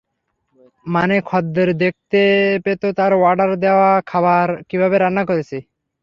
[0.85, 2.21] মানে খদ্দের দেখতে
[2.65, 5.57] পেত তার অর্ডার দেওয়া খাবার কীভাবে রান্না করছি।